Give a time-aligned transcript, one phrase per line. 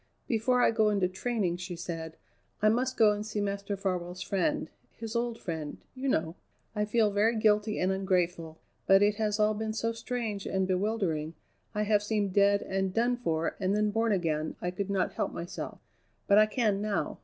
[0.27, 2.17] "Before I go into training," she said,
[2.59, 6.35] "I must go and see Master Farwell's friend his old friend, you know.
[6.75, 11.35] I feel very guilty and ungrateful, but it has all been so strange and bewildering,
[11.75, 15.31] I have seemed dead and done for and then born again, I could not help
[15.33, 15.77] myself;
[16.25, 17.19] but I can now.